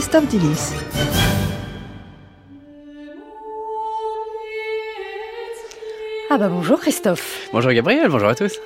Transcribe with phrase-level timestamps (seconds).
[0.00, 0.72] Christophe Dillis.
[6.30, 7.50] Ah bah bonjour Christophe.
[7.52, 8.58] Bonjour Gabriel, bonjour à tous.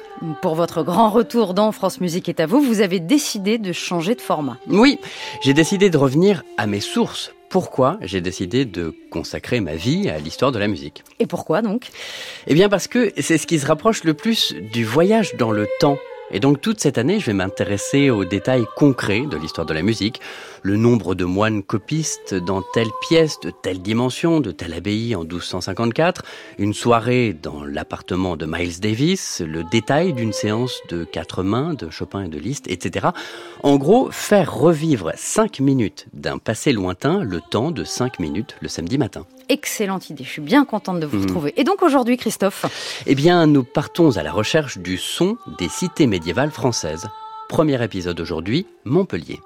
[0.43, 4.15] Pour votre grand retour dans France Musique est à vous, vous avez décidé de changer
[4.15, 4.59] de format.
[4.69, 5.01] Oui,
[5.43, 7.33] j'ai décidé de revenir à mes sources.
[7.49, 11.03] Pourquoi j'ai décidé de consacrer ma vie à l'histoire de la musique?
[11.19, 11.89] Et pourquoi donc?
[12.47, 15.67] Eh bien parce que c'est ce qui se rapproche le plus du voyage dans le
[15.81, 15.99] temps
[16.31, 19.83] et donc toute cette année, je vais m'intéresser aux détails concrets de l'histoire de la
[19.83, 20.21] musique,
[20.63, 25.21] le nombre de moines copistes dans telle pièce, de telle dimension, de telle abbaye en
[25.21, 26.23] 1254,
[26.59, 31.91] une soirée dans l'appartement de Miles Davis, le détail d'une séance de quatre mains de
[31.91, 33.09] Chopin et de Liszt, etc.
[33.63, 38.69] En gros, faire revivre cinq minutes d'un passé lointain le temps de cinq minutes le
[38.69, 39.27] samedi matin.
[39.51, 41.25] Excellente idée, je suis bien contente de vous mhm.
[41.25, 41.55] retrouver.
[41.59, 42.65] Et donc aujourd'hui, Christophe?
[43.07, 47.07] Eh bien, nous partons à la recherche du son des cités médiévales françaises.
[47.49, 49.41] Premier épisode aujourd'hui, Montpellier.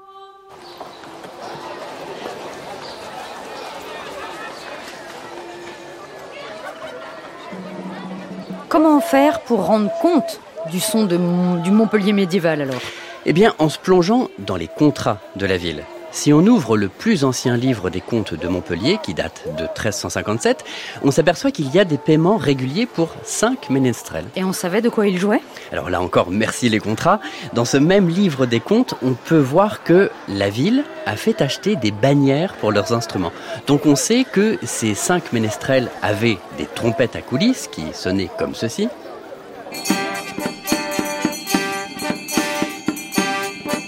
[8.69, 11.17] Comment faire pour rendre compte du son de,
[11.62, 12.81] du Montpellier médiéval alors?
[13.27, 15.85] Eh bien, en se plongeant dans les contrats de la ville.
[16.11, 20.64] Si on ouvre le plus ancien livre des comptes de Montpellier, qui date de 1357,
[21.03, 24.25] on s'aperçoit qu'il y a des paiements réguliers pour cinq ménestrels.
[24.34, 27.20] Et on savait de quoi ils jouaient Alors là encore, merci les contrats.
[27.53, 31.77] Dans ce même livre des comptes, on peut voir que la ville a fait acheter
[31.77, 33.33] des bannières pour leurs instruments.
[33.67, 38.55] Donc on sait que ces cinq ménestrels avaient des trompettes à coulisses qui sonnaient comme
[38.55, 38.89] ceci.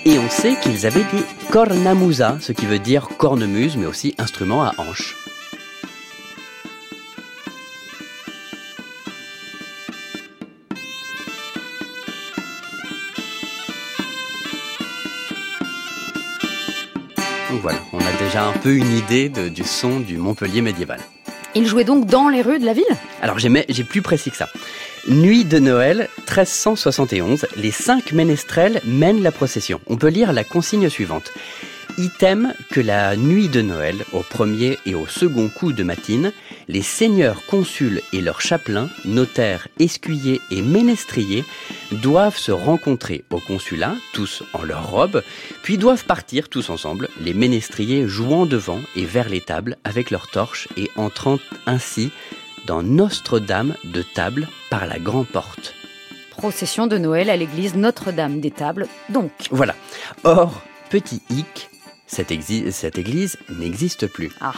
[0.07, 4.65] Et on sait qu'ils avaient des cornamusa, ce qui veut dire cornemuse, mais aussi instrument
[4.65, 5.15] à hanches.
[17.51, 21.01] Donc voilà, on a déjà un peu une idée du son du Montpellier médiéval.
[21.55, 22.85] Il jouait donc dans les rues de la ville?
[23.21, 24.49] Alors j'ai plus précis que ça.
[25.09, 29.81] Nuit de Noël, 1371, les cinq ménestrels mènent la procession.
[29.87, 31.33] On peut lire la consigne suivante.
[31.97, 36.33] Item que la nuit de Noël, au premier et au second coup de matine,
[36.69, 41.45] les seigneurs consuls et leurs chapelains, notaires, escuyers et ménestriers
[41.93, 45.23] doivent se rencontrer au consulat, tous en leur robe,
[45.63, 50.29] puis doivent partir tous ensemble, les ménestriers jouant devant et vers les tables avec leurs
[50.29, 52.13] torches et entrant ainsi
[52.67, 55.75] dans Notre-Dame de Table par la Grande Porte.
[56.31, 59.31] Procession de Noël à l'église Notre-Dame des Tables, donc.
[59.51, 59.75] Voilà.
[60.25, 61.71] Or, petit hic,
[62.07, 64.31] cette, église n'existe plus.
[64.41, 64.53] Ah.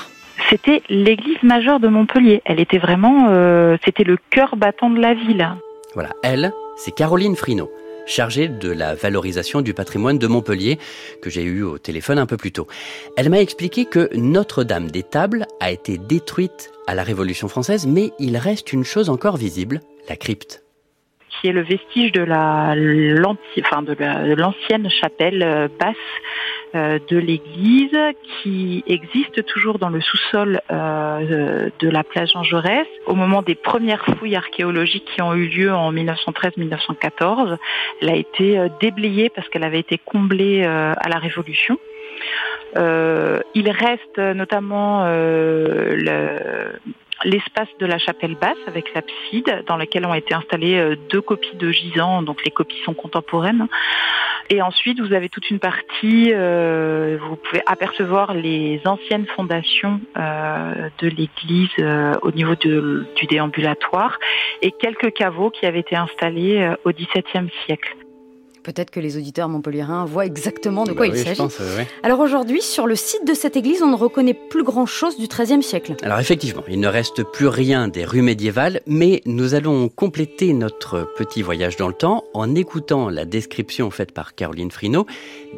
[0.49, 2.43] C'était l'église majeure de Montpellier.
[2.45, 5.47] Elle était vraiment, euh, c'était le cœur battant de la ville.
[5.95, 7.71] Voilà, elle, c'est Caroline Frino,
[8.07, 10.79] chargée de la valorisation du patrimoine de Montpellier,
[11.23, 12.67] que j'ai eu au téléphone un peu plus tôt.
[13.17, 18.11] Elle m'a expliqué que Notre-Dame des Tables a été détruite à la Révolution française, mais
[18.19, 20.63] il reste une chose encore visible, la crypte
[21.41, 25.97] qui est le vestige de la l'ancienne chapelle euh, basse
[26.75, 27.99] de l'église
[28.43, 32.87] qui existe toujours dans le sous-sol euh, de la plage Jean Jaurès.
[33.07, 37.59] Au moment des premières fouilles archéologiques qui ont eu lieu en 1913-1914,
[38.01, 41.79] elle a été déblayée parce qu'elle avait été comblée à la Révolution.
[42.77, 46.73] il reste notamment le,
[47.25, 51.57] l'espace de la chapelle basse avec l'abside dans laquelle ont été installées euh, deux copies
[51.57, 53.69] de gisants, donc les copies sont contemporaines.
[54.51, 60.89] Et ensuite, vous avez toute une partie, euh, vous pouvez apercevoir les anciennes fondations euh,
[60.99, 61.71] de l'église
[62.23, 64.19] au niveau du déambulatoire
[64.61, 67.97] et quelques caveaux qui avaient été installés au XVIIe siècle.
[68.63, 71.41] Peut-être que les auditeurs montpelliérains voient exactement de bah quoi il s'agit.
[71.41, 75.27] Euh, Alors aujourd'hui, sur le site de cette église, on ne reconnaît plus grand-chose du
[75.27, 75.97] XIIIe siècle.
[76.03, 81.13] Alors effectivement, il ne reste plus rien des rues médiévales, mais nous allons compléter notre
[81.17, 85.07] petit voyage dans le temps en écoutant la description faite par Caroline Frino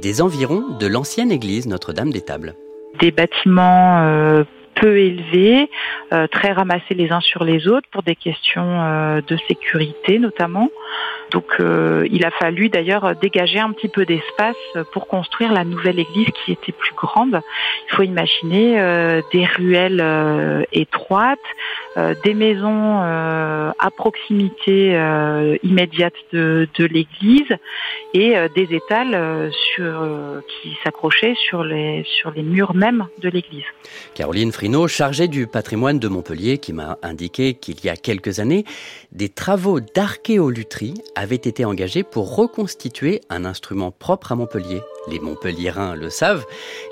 [0.00, 2.54] des environs de l'ancienne église Notre-Dame des Tables.
[3.00, 4.44] Des bâtiments euh,
[4.76, 5.68] peu élevés,
[6.12, 10.70] euh, très ramassés les uns sur les autres pour des questions de sécurité notamment.
[11.30, 14.56] Donc euh, il a fallu d'ailleurs dégager un petit peu d'espace
[14.92, 17.40] pour construire la nouvelle église qui était plus grande.
[17.90, 21.38] Il faut imaginer euh, des ruelles euh, étroites,
[22.24, 24.94] des maisons à proximité
[25.62, 27.56] immédiate de, l'église
[28.14, 32.04] et des étals qui s'accrochaient sur les,
[32.36, 33.62] murs même de l'église.
[34.14, 38.64] Caroline Frino, chargée du patrimoine de Montpellier, qui m'a indiqué qu'il y a quelques années,
[39.12, 44.80] des travaux d'archéolutherie avaient été engagés pour reconstituer un instrument propre à Montpellier.
[45.08, 46.44] Les Montpelliérains le savent,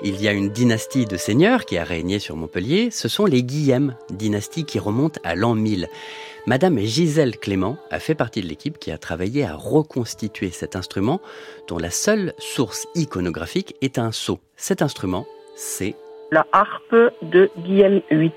[0.03, 3.43] il y a une dynastie de seigneurs qui a régné sur Montpellier, ce sont les
[3.43, 5.87] Guillem, dynastie qui remonte à l'an 1000.
[6.45, 11.21] Madame Gisèle Clément a fait partie de l'équipe qui a travaillé à reconstituer cet instrument
[11.67, 14.39] dont la seule source iconographique est un sceau.
[14.57, 15.25] Cet instrument,
[15.55, 15.95] c'est
[16.31, 18.31] la harpe de Guillaume VIII.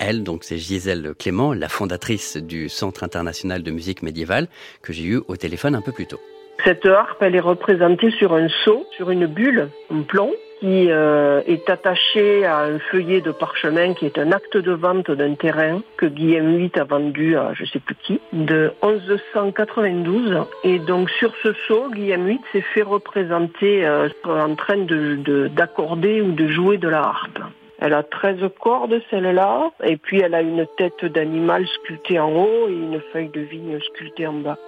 [0.00, 4.48] Elle, donc c'est Gisèle Clément, la fondatrice du Centre international de musique médiévale,
[4.82, 6.20] que j'ai eu au téléphone un peu plus tôt.
[6.64, 11.42] Cette harpe, elle est représentée sur un seau, sur une bulle, en plomb, qui euh,
[11.46, 15.82] est attaché à un feuillet de parchemin qui est un acte de vente d'un terrain
[15.96, 20.46] que Guillaume VIII a vendu à je sais plus qui, de 1192.
[20.64, 26.22] Et donc sur ce sceau, Guillaume VIII s'est fait représenter euh, en train d'accorder de,
[26.22, 27.40] ou de jouer de la harpe.
[27.80, 32.68] Elle a 13 cordes, celle-là, et puis elle a une tête d'animal sculptée en haut
[32.68, 34.58] et une feuille de vigne sculptée en bas.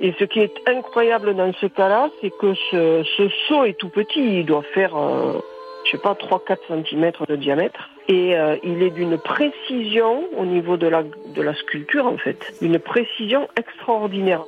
[0.00, 3.88] Et ce qui est incroyable dans ce cas-là, c'est que ce, ce, seau est tout
[3.88, 5.40] petit, il doit faire, euh,
[5.84, 7.90] je sais pas, 3-4 cm de diamètre.
[8.08, 12.54] Et euh, il est d'une précision au niveau de la, de la sculpture, en fait,
[12.62, 14.44] une précision extraordinaire.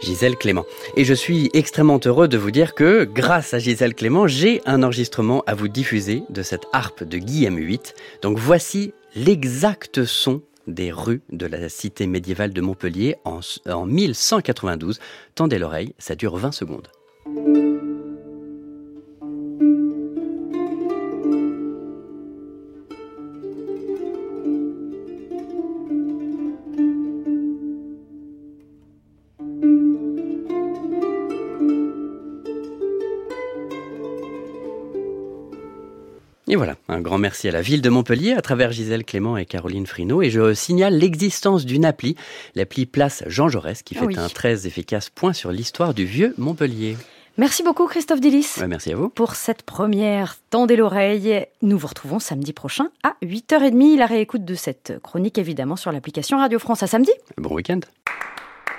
[0.00, 0.64] Gisèle Clément.
[0.96, 4.82] Et je suis extrêmement heureux de vous dire que, grâce à Gisèle Clément, j'ai un
[4.82, 7.80] enregistrement à vous diffuser de cette harpe de Guillaume VIII.
[8.22, 15.00] Donc voici l'exact son des rues de la cité médiévale de Montpellier en, en 1192.
[15.34, 16.88] Tendez l'oreille, ça dure 20 secondes.
[36.50, 39.46] Et voilà, un grand merci à la ville de Montpellier à travers Gisèle Clément et
[39.46, 40.20] Caroline Frino.
[40.20, 42.16] Et je signale l'existence d'une appli,
[42.56, 46.34] l'appli Place Jean Jaurès, qui ah fait un très efficace point sur l'histoire du vieux
[46.38, 46.96] Montpellier.
[47.38, 48.56] Merci beaucoup Christophe Delis.
[48.66, 49.10] merci à vous.
[49.10, 51.46] Pour cette première Tendez l'oreille.
[51.62, 53.96] Nous vous retrouvons samedi prochain à 8h30.
[53.96, 56.82] La réécoute de cette chronique évidemment sur l'application Radio France.
[56.82, 57.12] À samedi.
[57.38, 57.78] Bon week-end.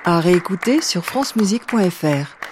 [0.03, 2.50] À réécouter sur francemusique.fr.